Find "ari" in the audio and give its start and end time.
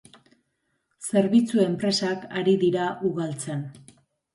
2.41-2.59